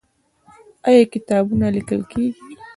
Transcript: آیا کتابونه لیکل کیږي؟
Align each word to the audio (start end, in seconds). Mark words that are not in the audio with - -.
آیا 0.87 1.03
کتابونه 1.13 1.67
لیکل 1.75 2.01
کیږي؟ 2.11 2.41